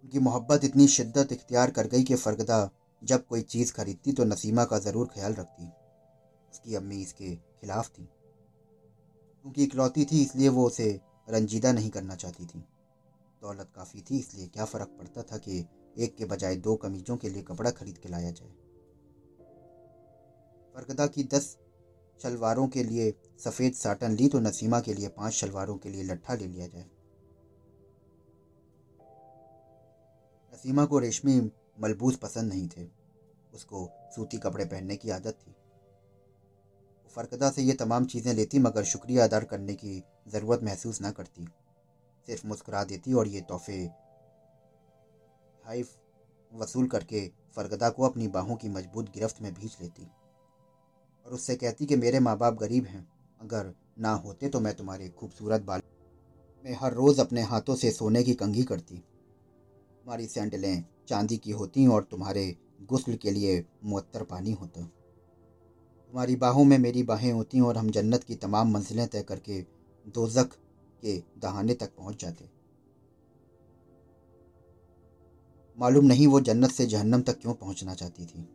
उनकी 0.04 0.20
मोहब्बत 0.20 0.64
इतनी 0.64 0.88
शिद्दत 0.88 1.32
इख्तियार 1.32 1.72
कर 1.72 1.88
गई 1.88 2.04
कि 2.04 2.16
फ़रगदा 2.16 2.70
जब 3.02 3.26
कोई 3.28 3.42
चीज़ 3.46 3.74
खरीदती 3.74 4.12
तो 4.12 4.26
नसीमा 4.26 4.66
का 4.66 4.80
ज़रूर 4.80 5.08
ख्याल 5.14 5.34
रखती। 5.34 5.70
उसकी 6.52 6.76
अम्मी 6.76 7.02
इसके 7.02 7.36
खिलाफ 7.36 7.90
थी। 7.90 8.04
क्योंकि 8.04 9.64
इकलौती 9.64 10.06
थी, 10.06 10.22
इसलिए 10.22 10.50
वो 10.50 10.68
उसे 10.68 11.00
रंजीदा 11.30 11.72
नहीं 11.72 11.90
करना 11.90 12.16
चाहती 12.16 12.46
थी। 12.46 12.60
दौलत 13.42 13.72
काफ़ी 13.76 14.02
थी, 14.02 14.20
इसलिए 14.20 14.48
क्या 14.48 14.66
फ़र्क 14.66 14.96
पड़ता 15.00 15.22
था 15.24 15.38
कि 15.38 15.66
एक 15.98 16.16
के 16.16 16.26
बजाय 16.26 16.56
दो 16.58 16.76
कमीजों 16.76 17.18
के 17.18 17.30
लिए 17.30 17.42
कपड़ा 17.44 17.72
खरीद 17.72 17.98
के 17.98 18.10
लाया 18.10 18.32
जाए। 18.32 18.67
फरगदा 20.78 21.08
की 21.08 21.24
दस 21.24 21.46
शलवारों 22.24 22.68
के 22.68 22.84
लिए 22.84 23.14
सफ़ेद 23.40 23.74
साटन 23.74 24.12
ली 24.12 24.28
तो 24.28 24.40
नसीमा 24.40 24.80
के 24.80 24.94
लिए 24.94 25.08
पाँच 25.08 25.34
शलवारों 25.34 25.78
के 25.78 25.90
लिए 25.90 26.04
लट्ठा 26.04 26.34
ले 26.34 26.48
लिया 26.48 26.68
जाए। 26.68 26.84
नसीमा 30.54 30.86
को 30.86 31.00
रेशमी 31.00 31.40
मलबूस 31.80 32.16
पसंद 32.16 32.54
नहीं 32.54 32.68
थे। 32.68 32.88
उसको 33.54 33.90
सूती 34.16 34.38
कपड़े 34.38 34.66
पहनने 34.66 34.96
की 34.96 35.10
आदत 35.10 35.40
थी। 35.42 35.52
वो 35.52 37.10
फ़रकदा 37.16 37.50
से 37.50 37.62
ये 37.62 37.74
तमाम 37.74 38.06
चीज़ें 38.06 38.34
लेती 38.34 38.60
मगर 38.60 38.84
शुक्रिया 38.84 39.24
अदा 39.24 39.40
करने 39.40 39.76
की 39.76 40.04
ज़रूरत 40.28 40.64
महसूस 40.64 41.02
ना 41.02 41.12
करती। 41.12 41.48
सिर्फ़ 42.28 42.48
मुस्कुरा 42.48 42.84
देती 42.84 43.14
और 43.14 43.28
ये 43.28 43.42
तोहफे 43.42 43.80
हाइफ 45.66 45.98
वसूल 46.52 46.88
करके 46.88 47.28
फ़रगदा 47.56 47.90
को 47.90 48.04
अपनी 48.04 48.28
बाहों 48.28 48.56
की 48.56 48.70
मज़बूत 48.70 49.10
गिरफ्त 49.10 49.42
में 49.42 49.54
भींच 49.54 49.78
लेती। 49.82 50.12
और 51.28 51.34
उससे 51.34 51.56
कहती 51.56 51.86
कि 51.86 51.96
मेरे 51.96 52.20
माँ 52.20 52.38
बाप 52.38 52.54
गरीब 52.54 52.86
हैं। 52.86 53.08
अगर 53.42 53.74
ना 54.00 54.14
होते 54.14 54.50
तो 54.50 54.60
मैं 54.60 54.76
तुम्हारे 54.76 55.10
खूबसूरत 55.10 55.62
बाल 55.62 55.82
मैं 56.66 56.78
हर 56.82 56.94
रोज़ 56.94 57.22
अपने 57.22 57.42
हाथों 57.42 57.76
से 57.76 57.92
सोने 57.92 58.24
की 58.24 58.34
कंघी 58.34 58.64
करती। 58.64 58.96
तुम्हारी 58.96 60.28
सैंडलें 60.28 60.84
चांदी 61.08 61.38
की 61.38 61.52
होती 61.52 61.88
और 61.88 62.04
तुम्हारे 62.04 62.56
गुस्ल 62.84 63.16
के 63.16 63.32
लिए 63.32 63.66
मुअत्तर 63.84 64.24
पानी 64.24 64.52
होता। 64.52 64.82
तुम्हारी 64.82 66.36
बाहों 66.36 66.64
में 66.64 66.78
मेरी 66.78 67.04
बाहें 67.04 67.32
होती 67.32 67.60
और 67.60 67.78
हम 67.78 67.90
जन्नत 67.90 68.24
की 68.24 68.36
तमाम 68.36 68.72
मंजिलें 68.72 69.08
तय 69.08 69.22
करके 69.22 69.62
दोजख 70.06 70.56
के 71.04 71.18
दहाने 71.38 71.74
तक 71.74 71.96
पहुँच 71.98 72.22
जाते। 72.22 72.50
मालूम 75.78 76.06
नहीं 76.06 76.28
वो 76.28 76.40
जन्नत 76.40 76.72
से 76.72 76.86
जहन्नम 76.86 77.22
तक 77.22 77.40
क्यों 77.40 77.54
पहुँचना 77.54 77.94
चाहती 77.94 78.26
थी। 78.26 78.48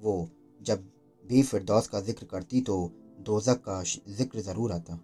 वो 0.00 0.30
जब 0.62 0.90
भी 1.24 1.42
फिरदौस 1.42 1.86
का 1.88 2.00
ज़िक्र 2.02 2.26
करती 2.26 2.60
तो 2.60 2.76
दोजक 3.20 3.62
का 3.64 3.82
ज़िक्र 3.82 4.40
ज़रूर 4.42 4.72
आता। 4.72 4.96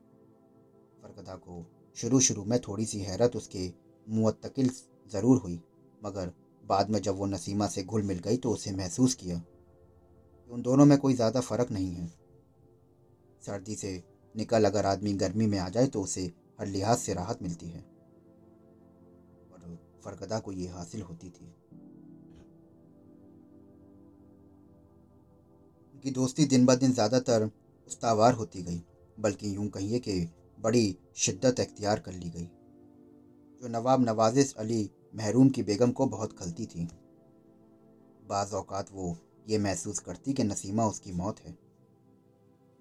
फरकदा 1.02 1.34
को 1.36 1.64
शुरू 1.96 2.20
शुरू 2.20 2.44
में 2.44 2.58
थोड़ी 2.60 2.86
सी 2.86 3.00
हैरत 3.00 3.36
उसके 3.36 3.70
मुतकिल 4.06 4.70
ज़रूर 5.10 5.38
हुई, 5.38 5.60
मगर 6.02 6.32
बाद 6.64 6.90
में 6.90 7.00
जब 7.00 7.16
वो 7.16 7.26
नसीमा 7.26 7.66
से 7.68 7.82
घुल 7.82 8.02
मिल 8.02 8.18
गई 8.18 8.36
तो 8.36 8.50
उसे 8.50 8.72
महसूस 8.72 9.14
किया, 9.14 9.36
कि 9.38 10.50
उन 10.50 10.62
दोनों 10.62 10.84
में 10.84 10.96
कोई 10.98 11.14
ज़्यादा 11.14 11.40
फ़र्क 11.40 11.70
नहीं 11.70 11.92
है। 11.92 12.06
सर्दी 13.42 13.74
से 13.74 14.02
निकल 14.34 14.64
अगर 14.64 14.86
आदमी 14.86 15.12
गर्मी 15.14 15.46
में 15.46 15.58
आ 15.58 15.68
जाए 15.68 15.86
तो 15.86 16.02
उसे 16.02 16.22
हर 16.60 16.66
लिहाज 16.66 16.98
से 16.98 17.14
राहत 17.14 17.42
मिलती 17.42 17.68
है। 17.68 17.80
और 19.52 19.78
फरकदा 20.04 20.38
को 20.38 20.52
ये 20.52 20.68
हासिल 20.68 21.02
होती 21.02 21.30
थी। 21.30 21.52
उनकी 26.00 26.10
दोस्ती 26.10 26.44
दिन 26.44 26.64
ब 26.66 26.74
दिन 26.74 26.92
ज़्यादातर 26.92 27.42
उस्तावार 27.88 28.34
होती 28.34 28.62
गई, 28.62 28.82
बल्कि 29.20 29.56
यूँ 29.56 29.68
कहिए 29.68 29.98
कि 29.98 30.28
बड़ी 30.58 30.96
शिद्दत 31.16 31.60
अख्तियार 31.60 32.00
कर 32.00 32.12
ली 32.12 32.30
गई। 32.30 32.44
जो 33.62 33.68
नवाब 33.68 34.04
नवाजिश 34.04 34.54
अली 34.58 34.90
महरूम 35.16 35.48
की 35.48 35.62
बेगम 35.62 35.90
को 35.90 36.06
बहुत 36.06 36.32
खलती 36.32 36.66
थी। 36.66 36.88
बाज़ 38.24 38.54
अवकात 38.54 38.92
वो 38.92 39.16
ये 39.48 39.58
महसूस 39.58 39.98
करती 39.98 40.32
कि 40.32 40.44
नसीमा 40.44 40.86
उसकी 40.86 41.12
मौत 41.12 41.40
है। 41.40 41.58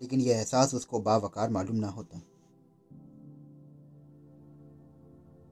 लेकिन 0.01 0.21
यह 0.21 0.37
एहसास 0.37 0.73
उसको 0.73 0.99
बावकार 1.01 1.49
मालूम 1.49 1.75
ना 1.75 1.89
होता। 1.89 2.19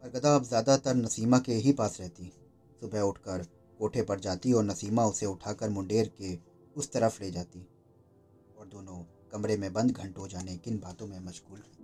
परगदा 0.04 0.36
अब 0.36 0.44
ज़्यादातर 0.44 0.96
नसीमा 0.96 1.40
के 1.40 1.54
ही 1.54 1.72
पास 1.74 1.98
रहती। 2.00 2.34
सुबह 2.80 3.02
उठकर 3.02 3.48
कोठे 3.80 4.02
पर 4.02 4.20
जाती 4.20 4.54
और 4.54 4.64
नसीमा 4.64 5.06
उसे 5.06 5.26
उठाकर 5.26 5.70
मुंडेर 5.70 6.14
के 6.22 6.47
उस 6.78 6.92
तरफ़ 6.92 7.24
ले 7.24 7.32
जाती 7.32 7.68
और 8.58 8.68
दोनों 8.68 9.04
कमरे 9.32 9.58
में 9.58 9.74
बंद 9.74 9.92
घंटों 9.92 10.28
जाने 10.28 10.58
किन 10.58 10.80
बातों 10.80 11.08
में 11.08 11.20
मशगूल 11.20 11.60
रहती। 11.60 11.84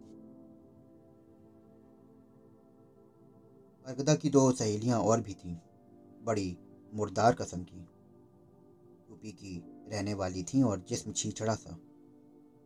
परगदा 3.85 4.15
की 4.15 4.29
दो 4.29 4.51
सहेलियाँ 4.51 4.99
और 4.99 5.21
भी 5.21 5.33
थीं, 5.33 5.55
बड़ी 6.23 6.57
मुर्दार 6.93 7.33
कसम 7.33 7.63
की। 7.63 7.87
टोपी 9.07 9.31
की 9.31 9.63
रहने 9.91 10.13
वाली 10.13 10.43
थीं 10.43 10.63
और 10.63 10.85
जिस्म 10.89 11.11
छीछड़ा 11.11 11.55
सा। 11.55 11.77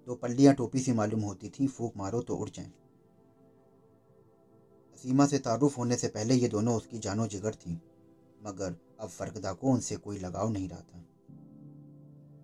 दो 0.06 0.16
पल्लियाँ 0.16 0.54
टोपी 0.54 0.80
से 0.80 0.94
मालूम 0.94 1.22
होती 1.22 1.50
थीं, 1.50 1.68
फूक 1.68 1.98
मारो 1.98 2.22
तो 2.22 2.36
उड़ 2.36 2.50
जाएँ। 2.50 2.74
सीमा 4.98 5.26
से 5.26 5.40
तारुफ 5.40 5.78
होने 5.78 5.98
से 5.98 6.08
पहले 6.08 6.34
ये 6.34 6.48
दोनों 6.48 6.76
उसकी 6.76 7.00
जानो 7.00 7.28
जिगर 7.28 7.56
थी, 7.56 7.82
मगर 8.44 8.76
अब 9.00 9.10
फरकदा 9.10 9.54
को 9.54 9.68
उनसे 9.68 9.96
कोई 9.96 10.18
लगाव 10.18 10.50
नहीं 10.50 10.70
रहा 10.70 10.82
था। 10.82 11.06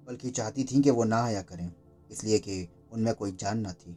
बल्कि 0.07 0.29
चाहती 0.29 0.63
थी 0.63 0.81
कि 0.81 0.89
वो 0.89 1.03
ना 1.03 1.24
आया 1.24 1.41
करें, 1.41 1.72
इसलिए 2.10 2.39
कि 2.39 2.67
उनमें 2.91 3.13
कोई 3.13 3.31
जान 3.31 3.60
ना 3.60 3.72
थी। 3.74 3.91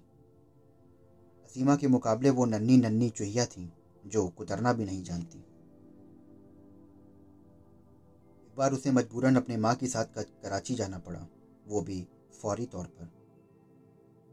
असीमा 1.45 1.77
के 1.77 1.89
मुकाबले 1.89 2.31
वो 2.31 2.45
नन्नी 2.45 2.77
नन्नी 2.77 3.09
चूहिया 3.11 3.47
थी, 3.47 3.73
जो 4.05 4.29
कुतरना 4.29 4.73
भी 4.73 4.85
नहीं 4.85 5.03
जानती। 5.03 5.39
एक 8.47 8.57
बार 8.57 8.73
उसे 8.73 8.91
मजबूरन 8.91 9.37
अपने 9.37 9.57
माँ 9.57 9.75
के 9.75 9.87
साथ 9.87 10.05
कराची 10.17 10.75
जाना 10.75 10.99
पड़ा, 10.99 11.27
वो 11.67 11.81
भी 11.81 12.07
फौरी 12.41 12.67
तौर 12.67 12.87
पर। 12.87 13.05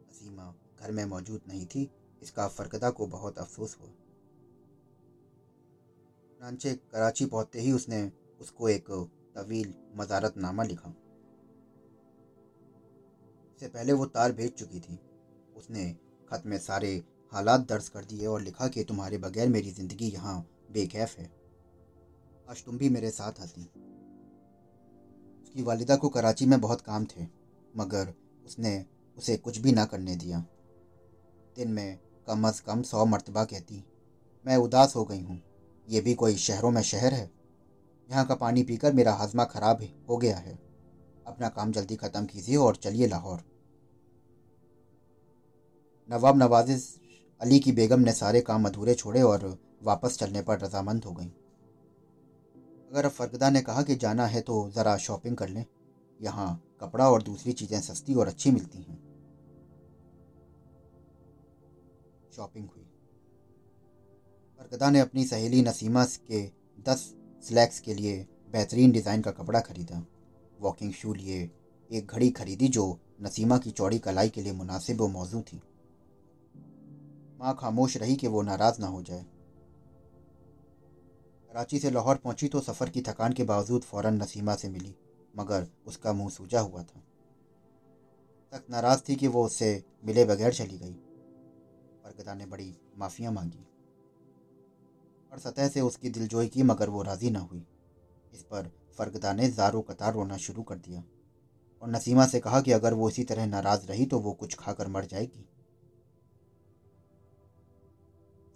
असीमा 0.10 0.54
घर 0.80 0.92
में 0.92 1.06
मौजूद 1.06 1.42
नहीं 1.48 1.66
थी, 1.66 1.90
इसका 2.22 2.48
फरकदा 2.48 2.90
को 2.90 3.08
बहुत 3.08 3.38
अफसोस 3.38 3.78
हुआ। 3.82 3.90
चनानचे 6.40 6.74
कराची 6.76 7.26
पहुँचते 7.26 7.62
ही 7.62 7.72
उसने 7.72 8.12
उसको 8.42 8.70
एक 8.70 8.92
तवील 9.36 9.74
मजारतनामा 9.96 10.64
लिखा। 10.64 10.94
इससे 13.64 13.72
पहले 13.74 13.94
वो 13.94 14.06
तार 14.06 14.32
भेज 14.32 14.52
चुकी 14.52 14.80
थी। 14.80 14.98
उसने 15.58 15.84
खत 16.30 16.44
में 16.46 16.58
सारे 16.60 16.90
हालात 17.32 17.60
दर्ज 17.68 17.88
कर 17.90 18.06
दिए 18.06 18.26
और 18.28 18.42
लिखा 18.42 18.68
कि 18.68 18.84
तुम्हारे 18.84 19.18
बगैर 19.18 19.50
मेरी 19.50 19.72
ज़िंदगी 19.72 20.08
यहाँ 20.08 20.36
बेकैफ 20.72 21.18
है। 21.18 21.30
आज 22.50 22.64
तुम 22.66 22.78
भी 22.78 22.90
मेरे 22.90 23.12
साथ 23.12 23.40
आती। 23.42 23.62
उसकी 25.44 25.62
वालिदा 25.62 25.96
को 25.96 26.10
कराची 26.10 26.46
में 26.46 26.60
बहुत 26.62 26.82
काम 26.82 27.06
थे, 27.06 27.28
मगर 27.74 28.14
उसने 28.46 28.74
उसे 29.18 29.38
कुछ 29.38 29.58
भी 29.58 29.72
ना 29.72 29.86
करने 29.86 30.16
दिया। 30.16 30.44
दिन 31.56 31.72
में 31.72 32.00
कम 32.28 32.48
अज़ 32.48 32.62
कम 32.62 32.82
सौ 32.82 33.06
मरतबा 33.06 33.44
कहती, 33.46 33.84
मैं 34.46 34.58
उदास 34.58 34.96
हो 34.96 35.06
गई 35.06 35.22
हूँ। 35.22 35.42
ये 35.88 36.02
भी 36.02 36.14
कोई 36.16 36.36
शहरों 36.40 36.72
में 36.72 36.82
शहर 36.84 37.14
है। 37.14 37.32
यहाँ 38.10 38.26
का 38.26 38.36
पानी 38.36 38.64
पीकर 38.64 38.94
मेरा 38.94 39.14
हाजमा 39.14 39.46
खराब 39.46 39.88
हो 40.10 40.18
गया 40.18 40.38
है। 40.38 40.60
अपना 41.28 41.50
काम 41.52 41.72
जल्दी 41.72 41.96
ख़त्म 41.96 42.26
कीजिए 42.26 42.56
और 42.58 42.76
चलिए 42.76 43.08
लाहौर। 43.08 43.53
नवाब 46.10 46.38
नवाजिज 46.38 46.84
अली 47.42 47.60
की 47.60 47.72
बेगम 47.72 48.00
ने 48.00 48.12
सारे 48.14 48.42
काम 48.42 48.66
अधूरे 48.66 48.94
छोड़े 48.96 49.22
और 49.22 49.46
वापस 49.84 50.18
चलने 50.20 50.42
पर 50.42 50.60
रजामंद 50.60 51.04
हो 51.04 51.12
गई। 51.12 51.32
अगर 52.92 53.08
फरगदा 53.10 53.50
ने 53.50 53.62
कहा 53.62 53.82
कि 53.84 53.96
जाना 53.96 54.26
है 54.26 54.42
तो 54.42 54.70
ज़रा 54.72 54.96
शॉपिंग 54.98 55.38
कर 55.38 55.50
लें। 55.50 55.66
यहाँ 56.20 56.62
कपड़ा 56.82 57.10
और 57.10 57.24
दूसरी 57.24 57.54
चीज़ें 57.54 57.80
सस्ती 57.82 58.14
और 58.14 58.28
अच्छी 58.28 58.52
मिलती 58.52 58.82
हैं। 58.82 58.98
शॉपिंग 62.32 62.68
हुई। 62.68 62.86
फरगदा 64.60 64.90
ने 64.90 65.00
अपनी 65.00 65.26
सहेली 65.26 65.62
नसीमा 65.62 66.06
के 66.06 66.46
दस 66.86 67.14
स्लैक्स 67.44 67.80
के 67.80 67.94
लिए 67.94 68.26
बेहतरीन 68.54 68.92
डिज़ाइन 68.92 69.22
का 69.22 69.32
कपड़ा 69.34 69.60
खरीदा। 69.62 70.06
वॉकिंग 70.60 70.94
शू 70.94 71.14
लिए 71.14 71.50
एक 71.90 72.08
घड़ी 72.08 72.30
खरीदी 72.32 72.68
जो 72.70 72.86
नसीमा 73.22 73.58
की 73.58 73.72
चौड़ी 73.72 74.00
कलाई 74.00 74.30
के 74.30 74.42
लिए 74.42 74.54
मुनासिब 74.54 75.02
व 75.02 75.08
मौजू 75.10 75.42
थी। 75.44 75.62
माँ 77.44 77.56
खामोश 77.60 77.98
रही 77.98 78.16
कि 78.16 78.28
वो 78.28 78.42
नाराज़ 78.42 78.82
ना 78.82 78.88
हो 78.88 79.02
जाए। 79.02 79.26
कराची 81.52 81.80
से 81.80 81.90
लाहौर 81.90 82.16
पहुँची 82.16 82.48
तो 82.48 82.60
सफ़र 82.62 82.90
की 82.90 83.02
थकान 83.02 83.34
के 83.34 83.44
बावजूद 83.44 83.82
फ़ौरन 83.82 84.14
नसीमा 84.14 84.56
से 84.56 84.70
मिली, 84.70 84.96
मगर 85.38 85.68
उसका 85.88 86.14
मुँह 86.14 86.30
सूजा 86.30 86.60
हुआ 86.60 86.84
था। 86.84 87.04
सख्त 88.54 88.70
नाराज़ 88.70 89.02
थी 89.10 89.16
कि 89.16 89.28
वो 89.28 89.46
उससे 89.46 89.84
मिले 90.06 90.26
बगैर 90.26 90.54
चली 90.54 90.78
गई। 90.78 90.94
बरगदा 92.06 92.34
ने 92.34 92.46
बड़ी 92.46 92.78
माफ़ियाँ 92.98 93.32
मांगी। 93.32 93.66
और 95.32 95.40
सतह 95.40 95.68
से 95.68 95.82
उसकी 95.82 96.10
दिलजोई 96.10 96.48
की, 96.48 96.64
मगर 96.64 96.90
वो 96.90 97.02
राज़ी 97.02 97.30
ना 97.30 97.40
हुई। 97.40 97.66
इस 98.34 98.44
पर 98.44 98.72
फरगदा 98.98 99.34
ने 99.34 99.50
ज़ारो 99.50 99.82
कतार 99.82 100.14
रोना 100.14 100.38
शुरू 100.38 100.64
कर 100.64 100.76
दिया। 100.76 101.04
और 101.82 101.90
नसीमा 101.90 102.26
से 102.26 102.40
कहा 102.40 102.62
कि 102.62 102.72
अगर 102.72 102.94
वो 102.94 103.10
इसी 103.10 103.24
तरह 103.24 103.46
नाराज़ 103.46 103.88
रही 103.88 104.06
तो 104.06 104.20
वो 104.20 104.34
कुछ 104.34 104.56
खाकर 104.56 104.88
मर 104.88 105.06
जाएगी। 105.06 105.50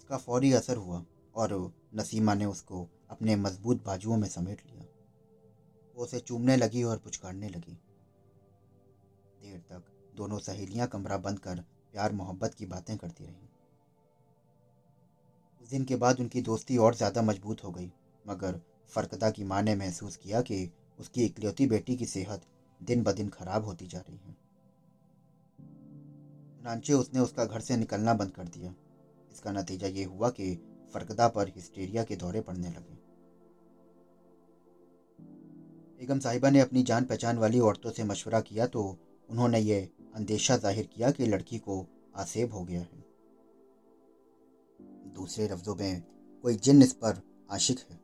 इसका 0.07 0.17
फौरी 0.17 0.51
असर 0.53 0.77
हुआ 0.77 1.01
और 1.35 1.53
नसीमा 1.95 2.33
ने 2.33 2.45
उसको 2.45 2.87
अपने 3.09 3.35
मज़बूत 3.35 3.83
बाजुओं 3.85 4.17
में 4.17 4.27
समेट 4.27 4.61
लिया। 4.65 4.85
वो 5.95 6.03
उसे 6.03 6.19
चूमने 6.19 6.55
लगी 6.57 6.83
और 6.83 6.97
पुचकारने 6.97 7.49
लगी। 7.49 7.73
देर 9.41 9.57
तक 9.71 9.91
दोनों 10.15 10.39
सहेलियाँ 10.39 10.87
कमरा 10.87 11.17
बंद 11.17 11.39
कर 11.39 11.59
प्यार 11.93 12.13
मोहब्बत 12.13 12.53
की 12.53 12.65
बातें 12.65 12.95
करती 12.97 13.25
रहीं। 13.25 13.47
उस 15.61 15.69
दिन 15.69 15.83
के 15.83 15.95
बाद 15.95 16.19
उनकी 16.19 16.41
दोस्ती 16.41 16.77
और 16.77 16.95
ज़्यादा 16.95 17.21
मज़बूत 17.21 17.63
हो 17.63 17.71
गई, 17.71 17.91
मगर 18.25 18.61
फ़रकदा 18.91 19.29
की 19.29 19.43
माँ 19.43 19.61
ने 19.61 19.75
महसूस 19.75 20.15
किया 20.15 20.41
कि 20.41 20.69
उसकी 20.99 21.25
इकलौती 21.25 21.67
बेटी 21.67 21.95
की 21.95 22.05
सेहत 22.05 22.47
दिन 22.81 23.03
ब 23.03 23.11
दिन 23.11 23.29
खराब 23.29 23.65
होती 23.65 23.87
जा 23.87 23.99
रही 23.99 24.17
है। 24.17 24.37
चुनाचे 26.57 26.93
उसने 26.93 27.19
उसका 27.19 27.45
घर 27.45 27.59
से 27.61 27.77
निकलना 27.77 28.13
बंद 28.13 28.31
कर 28.31 28.47
दिया। 28.49 28.75
इसका 29.31 29.51
नतीजा 29.51 29.87
ये 29.89 30.03
हुआ 30.05 30.29
कि 30.29 30.53
फ़रकदा 30.93 31.27
पर 31.29 31.51
हिस्टेरिया 31.55 32.03
के 32.03 32.15
दौरे 32.15 32.41
पड़ने 32.41 32.69
लगे। 32.69 32.95
बेगम 35.99 36.19
साहिबा 36.19 36.49
ने 36.49 36.59
अपनी 36.59 36.83
जान 36.83 37.05
पहचान 37.05 37.37
वाली 37.37 37.59
औरतों 37.61 37.91
से 37.91 38.03
मशवरा 38.05 38.39
किया 38.41 38.65
तो 38.67 38.83
उन्होंने 39.29 39.59
ये 39.59 39.79
अंदेशा 40.15 40.57
ज़ाहिर 40.57 40.85
किया 40.87 41.11
कि 41.11 41.25
लड़की 41.25 41.57
को 41.59 41.85
आसेब 42.15 42.53
हो 42.53 42.63
गया 42.63 42.81
है। 42.81 43.05
दूसरे 45.15 45.47
लफ्ज़ों 45.47 45.75
में, 45.75 46.03
कोई 46.43 46.55
जिन 46.57 46.81
इस 46.81 46.93
पर 46.93 47.21
आशिक 47.51 47.79
है, 47.81 47.99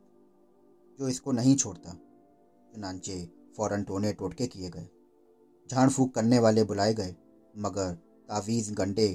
जो 0.98 1.08
इसको 1.08 1.32
नहीं 1.32 1.54
छोड़ता, 1.56 1.92
चुनाचे 2.72 3.22
फ़ौरन 3.56 3.82
टोने 3.84 4.12
टोटके 4.12 4.46
किए 4.46 4.70
गए, 4.70 4.88
झाड़ 5.70 5.88
फूक 5.90 6.14
करने 6.14 6.38
वाले 6.38 6.64
बुलाए 6.64 6.94
गए, 6.94 7.14
मगर 7.56 7.92
तावीज़ 8.28 8.72
गंडे 8.74 9.06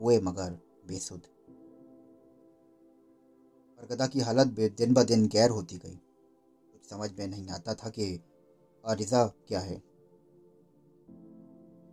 हुए 0.00 0.18
मगर 0.20 0.58
बेसुध। 0.88 1.22
परगदा 3.80 4.06
की 4.06 4.20
हालत 4.20 4.46
दिन 4.46 4.94
ब 4.94 5.02
दिन 5.02 5.26
गैर 5.26 5.50
होती 5.50 5.76
गई। 5.76 5.94
कुछ 5.94 6.90
समझ 6.90 7.10
में 7.18 7.26
नहीं 7.26 7.48
आता 7.48 7.74
था 7.74 7.88
कि 7.88 8.20
आरिजा 8.84 9.24
क्या 9.26 9.60
है। 9.60 9.76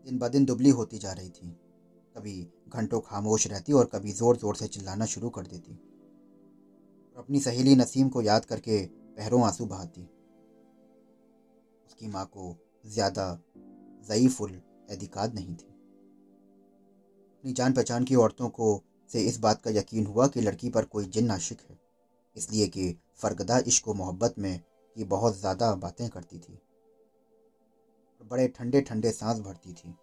दिन 0.06 0.18
ब 0.18 0.28
दिन 0.28 0.46
दुबली 0.46 0.70
होती 0.70 0.98
जा 0.98 1.12
रही 1.12 1.30
थी। 1.30 1.50
कभी 2.18 2.48
घंटों 2.70 3.00
खामोश 3.00 3.48
रहती 3.48 3.74
और 3.74 3.86
कभी 3.86 4.12
ज़ोर 4.12 4.38
ज़ोर 4.38 4.56
से 4.56 4.68
चिल्लाना 4.68 5.06
शुरू 5.06 5.30
कर 5.30 5.48
देती। 5.48 5.72
और 5.72 7.24
अपनी 7.24 7.40
सहेली 7.40 7.76
नसीम 7.76 8.10
को 8.10 8.22
याद 8.22 8.46
करके 8.46 8.86
पैरों 8.86 9.44
आँसू 9.44 9.66
बहाती। 9.66 10.02
उसकी 11.88 12.08
माँ 12.08 12.26
को 12.26 12.56
ज़्यादा 12.86 13.28
ज़यीफ़ुल 14.08 14.62
एदिकाद 14.90 15.36
नहीं 15.36 15.56
थी। 15.56 15.68
अपनी 17.34 17.54
जान 17.54 17.74
पहचान 17.74 18.04
की 18.04 18.16
औरतों 18.16 18.50
को 18.50 18.84
से 19.14 19.22
इस 19.22 19.40
बात 19.40 19.62
का 19.62 19.72
यकीन 19.72 20.06
हुआ 20.06 20.28
कि 20.28 20.42
लड़की 20.42 20.70
पर 20.70 20.86
कोई 20.86 21.06
जिन 21.06 21.32
आशिक 21.32 21.62
है। 21.62 21.80
इसलिए 22.36 22.68
कि 22.68 22.96
फ़रगदा 23.18 23.58
इश्क 23.68 23.90
मोहब्बत 23.90 24.36
में 24.40 24.54
ये 24.96 25.04
बहुत 25.04 25.38
ज़्यादा 25.40 25.74
बातें 25.76 26.10
करती 26.10 26.40
थी। 26.40 26.60
बड़े 28.22 28.48
ठंडे 28.48 28.82
ठंडे 28.82 29.12
सांस 29.12 29.40
भरती 29.40 29.74
थी। 29.74 29.96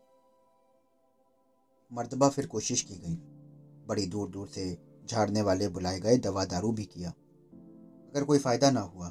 मरतबा 1.93 2.29
फिर 2.29 2.47
कोशिश 2.47 2.83
की 2.83 2.95
गई। 2.95 3.15
बड़ी 3.87 4.07
दूर 4.07 4.29
दूर 4.29 4.47
से 4.49 4.79
झाड़ने 5.07 5.43
वाले 5.43 5.69
बुलाए 5.69 6.01
गए 6.01 6.17
दवा 6.17 6.45
दारू 6.45 6.73
भी 6.73 6.85
किया। 6.85 7.11
अगर 7.11 8.25
कोई 8.25 8.39
फ़ायदा 8.39 8.71
ना 8.71 8.81
हुआ, 8.81 9.09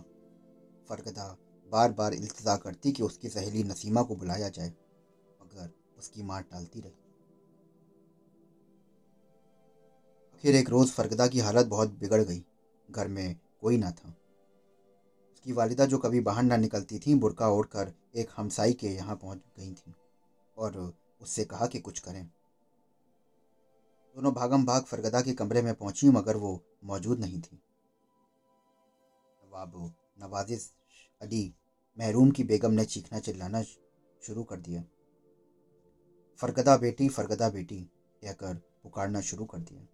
फरगदा 0.90 1.38
बार 1.72 1.92
बार 1.92 2.14
इल्तजा 2.14 2.56
करती 2.58 2.92
कि 2.92 3.04
उसकी 3.04 3.30
सहेली 3.30 3.64
नसीमा 3.64 4.04
को 4.04 4.16
बुलाया 4.16 4.50
जाए, 4.50 4.70
मगर 5.42 5.70
उसकी 5.98 6.24
मार 6.24 6.42
टालती 6.42 6.82
रही। 6.82 7.09
आखिर 10.40 10.56
एक 10.56 10.70
रोज़ 10.70 10.92
फ़रगदा 10.92 11.28
की 11.28 11.40
हालत 11.40 11.66
बहुत 11.66 11.90
बिगड़ 11.90 12.24
गई। 12.24 12.44
घर 12.92 13.08
में 13.08 13.40
कोई 13.62 13.78
ना 13.78 13.92
था। 13.92 14.10
उसकी 15.34 15.54
वालिदा 15.54 15.86
जो 15.86 15.98
कभी 15.98 16.20
बाहर 16.20 16.44
ना 16.44 16.58
निकलती 16.58 17.00
थी, 17.00 17.16
बुरका 17.16 17.48
ओढ़कर 17.48 17.94
एक 18.16 18.30
हमसाई 18.38 18.74
के 18.74 18.88
यहाँ 18.88 19.16
पहुँच 19.16 19.38
गई 19.38 19.74
थी 19.74 19.96
और 20.58 20.94
उससे 21.22 21.46
कहा 21.46 21.68
कि 21.68 21.80
कुछ 21.80 22.00
करें। 22.00 22.26
दोनों 24.16 24.34
भागम 24.34 24.66
भाग 24.66 24.84
फरगदा 24.84 25.22
के 25.22 25.34
कमरे 25.34 25.62
में 25.62 25.74
पहुँची, 25.74 26.10
मगर 26.10 26.38
वो 26.38 26.64
मौजूद 26.84 27.20
नहीं 27.20 27.42
थी। 27.42 27.62
नवाब 29.44 29.94
नवाजिश 30.22 30.72
अली 31.22 31.54
महरूम 32.00 32.32
की 32.32 32.44
बेगम 32.44 32.72
ने 32.72 32.86
चीखना 32.86 33.20
चिल्लाना 33.20 33.64
शुरू 34.22 34.44
कर 34.44 34.58
दिया। 34.58 34.84
फरगदा 36.38 36.78
बेटी 36.78 37.10
फरगदा 37.10 37.50
बेटी, 37.50 37.82
कहकर 38.22 38.54
पुकारना 38.84 39.22
शुरू 39.22 39.46
कर 39.46 39.58
दिया। 39.58 39.88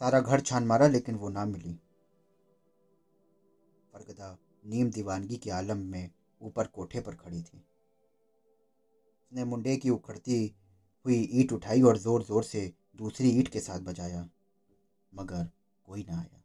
सारा 0.00 0.20
घर 0.20 0.40
छान 0.40 0.64
मारा, 0.64 0.86
लेकिन 0.86 1.14
वो 1.14 1.28
ना 1.28 1.44
मिली। 1.44 1.72
फरगदा 3.94 4.36
नीम 4.64 4.90
दीवानगी 4.90 5.36
के 5.36 5.50
आलम 5.50 5.78
में 5.86 6.08
ऊपर 6.40 6.66
कोठे 6.66 7.00
पर 7.00 7.14
खड़ी 7.14 7.40
थी। 7.40 7.58
उसने 9.22 9.44
मुंडे 9.44 9.76
की 9.76 9.90
उखड़ती 9.90 10.38
हुई 11.04 11.18
ईट 11.32 11.52
उठाई 11.52 11.82
और 11.82 11.96
ज़ोर 11.96 12.22
ज़ोर 12.22 12.44
से 12.44 12.70
दूसरी 12.96 13.30
ईट 13.38 13.48
के 13.48 13.60
साथ 13.60 13.80
बजाया, 13.80 14.26
मगर 15.12 15.48
कोई 15.86 16.04
ना 16.08 16.16
आया। 16.18 16.42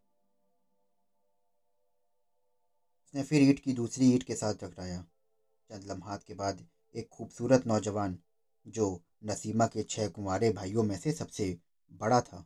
उसने 3.05 3.24
फिर 3.24 3.41
ईट 3.41 3.59
की 3.59 3.74
दूसरी 3.74 4.13
ईट 4.13 4.24
के 4.24 4.35
साथ 4.35 4.53
टकराया। 4.53 5.00
चंद 5.69 5.91
लम्हात 5.91 6.24
के 6.24 6.33
बाद 6.33 6.65
एक 6.95 7.07
खूबसूरत 7.09 7.67
नौजवान, 7.67 8.17
जो 8.65 9.01
नसीमा 9.24 9.67
के 9.67 9.83
छह 9.83 10.07
कुंवारे 10.07 10.50
भाइयों 10.51 10.83
में 10.83 10.95
से 10.97 11.12
सबसे 11.12 11.55
बड़ा 11.91 12.19
था। 12.21 12.45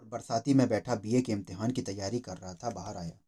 और 0.00 0.06
बरसाती 0.06 0.54
में 0.54 0.68
बैठा 0.68 0.94
बीए 0.94 1.20
के 1.20 1.32
इम्तिहान 1.32 1.70
की 1.70 1.82
तैयारी 1.82 2.18
कर 2.18 2.36
रहा 2.36 2.54
था, 2.54 2.70
बाहर 2.70 2.96
आया। 2.96 3.18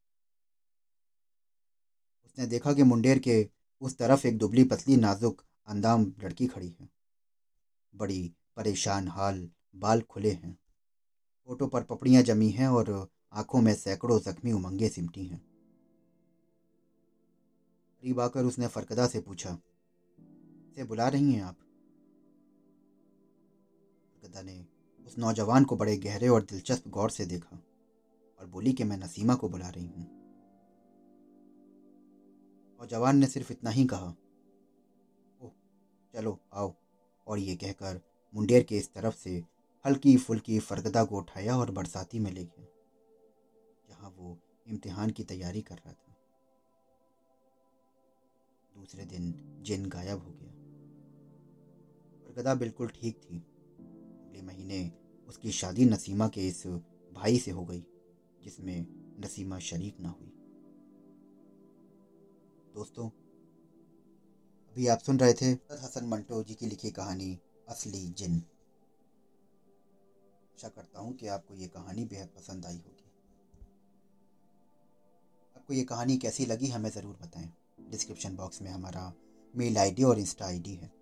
उसने 2.25 2.47
देखा 2.47 2.73
कि 2.73 2.83
मुंडेर 2.83 3.19
के 3.19 3.51
उस 3.81 3.99
तरफ़ 3.99 4.27
एक 4.27 4.39
दुबली 4.39 4.65
पतली 4.65 4.97
नाजुक 4.97 5.43
अंदाम 5.67 6.03
लड़की 6.03 6.47
खड़ी 6.47 6.77
है। 6.81 6.89
बड़ी 7.95 8.35
परेशान 8.57 9.09
हाल, 9.09 9.51
बाल 9.77 10.01
खुले 10.01 10.31
हैं। 10.31 10.59
फ़ोटो 11.47 11.67
पर 11.67 11.83
पपड़ियाँ 11.83 12.23
जमी 12.23 12.51
हैं 12.51 12.69
और 12.69 13.09
आँखों 13.33 13.61
में 13.61 13.75
सैकड़ों 13.75 14.21
जख्मी 14.21 14.53
उमंगे 14.53 14.89
सिमटी 14.89 15.27
हैं। 15.27 15.39
करीब 18.03 18.21
आकर 18.21 18.45
उसने 18.45 18.67
फरकदा 18.67 19.07
से 19.07 19.21
पूछा 19.21 19.59
से 20.75 20.85
बुला 20.85 21.09
रही 21.09 21.33
हैं 21.33 21.43
आप? 21.43 21.55
फरकदा 24.15 24.43
ने 24.43 24.72
उस 25.13 25.19
नौजवान 25.19 25.65
को 25.65 25.77
बड़े 25.77 25.97
गहरे 25.97 26.29
और 26.29 26.43
दिलचस्प 26.43 26.89
गौर 26.89 27.11
से 27.11 27.25
देखा 27.27 27.57
और 28.41 28.47
बोली 28.47 28.73
कि 28.73 28.85
मैं 28.85 28.97
नसीमा 28.97 29.35
को 29.35 29.49
बुला 29.49 29.69
रही 29.69 29.87
हूँ। 29.87 30.05
नौजवान 32.81 33.17
ने 33.17 33.27
सिर्फ़ 33.27 33.53
इतना 33.53 33.71
ही 33.71 33.85
कहा, 33.85 34.07
ओह, 35.41 35.51
चलो, 36.13 36.39
आओ। 36.53 36.75
और 37.27 37.39
ये 37.39 37.57
कहकर 37.57 38.01
मुंडेर 38.35 38.63
के 38.63 38.77
इस 38.77 38.93
तरफ़ 38.93 39.17
से 39.17 39.45
हल्की 39.87 40.17
फुल्की 40.17 40.59
फरगदा 40.59 41.05
को 41.05 41.17
उठाया 41.17 41.57
और 41.57 41.71
बरसाती 41.71 42.19
में 42.19 42.31
ले 42.31 42.45
गया, 42.45 42.67
जहाँ 43.89 44.11
वो 44.11 44.39
इम्तिहान 44.67 45.11
की 45.11 45.25
तैयारी 45.25 45.63
कर 45.63 45.75
रहा 45.75 45.93
था। 45.93 46.17
दूसरे 48.75 49.05
दिन 49.05 49.35
जिन 49.63 49.87
गायब 49.87 50.19
हो 50.19 50.31
गया। 50.31 50.53
फरगदा 52.25 52.55
बिल्कुल 52.55 52.89
ठीक 52.89 53.17
थी। 53.17 53.47
अगले 54.23 54.43
महीने 54.43 55.02
उसकी 55.33 55.53
शादी 55.53 55.85
नसीमा 55.85 56.29
के 56.29 56.47
इस 56.49 56.67
भाई 57.13 57.39
से 57.39 57.51
हो 57.51 57.65
गई, 57.65 57.85
जिसमें 58.43 58.87
नसीमा 59.21 59.59
शरीक 59.59 60.01
ना 60.01 60.09
हुई। 60.09 60.33
दोस्तों, 62.75 63.09
अभी 64.69 64.87
आप 64.87 64.99
सुन 64.99 65.19
रहे 65.19 65.33
थे 65.33 65.51
हसन 65.75 66.07
मंटो 66.07 66.43
जी 66.43 66.55
की 66.55 66.67
लिखी 66.67 66.91
कहानी 66.91 67.39
असली 67.69 68.07
जिन। 68.09 68.37
आशा 70.55 70.69
करता 70.69 71.01
हूँ 71.01 71.13
कि 71.17 71.27
आपको 71.29 71.55
ये 71.55 71.67
कहानी 71.69 72.05
बेहद 72.05 72.29
पसंद 72.29 72.67
आई 72.67 72.77
होगी। 72.77 73.11
आपको 75.57 75.75
ये 75.75 75.85
कहानी 75.85 76.17
कैसी 76.17 76.47
लगी 76.47 76.69
हमें 76.69 76.91
ज़रूर 76.91 77.17
बताएँ। 77.23 77.53
डिस्क्रिप्शन 77.91 78.37
बॉक्स 78.37 78.63
में 78.63 78.71
हमारा 78.71 79.13
मेल 79.55 79.79
आईडी 79.79 80.03
और 80.03 80.19
इंस्टा 80.19 80.47
आईडी 80.47 80.75
है। 80.75 80.93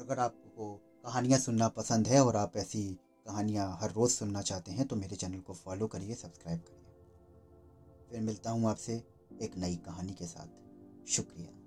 अगर 0.00 0.18
आपको 0.18 0.74
कहानियाँ 1.04 1.38
सुनना 1.38 1.68
पसंद 1.68 2.06
है 2.06 2.24
और 2.24 2.36
आप 2.36 2.56
ऐसी 2.56 2.98
कहानियाँ 3.26 3.78
हर 3.80 3.90
रोज़ 3.90 4.12
सुनना 4.12 4.42
चाहते 4.42 4.72
हैं 4.72 4.86
तो 4.86 4.96
मेरे 4.96 5.16
चैनल 5.16 5.40
को 5.40 5.54
फॉलो 5.54 5.86
करिए, 5.86 6.14
सब्सक्राइब 6.14 6.60
करिए। 6.60 6.80
फिर 8.10 8.20
मिलता 8.20 8.50
हूँ 8.50 8.70
आपसे 8.70 8.94
एक 9.42 9.56
नई 9.56 9.76
कहानी 9.76 10.12
के 10.12 10.26
साथ। 10.26 11.08
शुक्रिया। 11.08 11.63